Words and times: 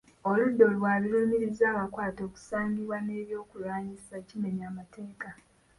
Oludda 0.29 0.61
oluwaabi 0.69 1.07
lulumiriza 1.11 1.63
abakwate 1.67 2.19
okusangibwa 2.27 2.97
n’ebyokulwanyisa 3.01 4.13
ekimenya 4.21 4.65
amateeka. 4.71 5.29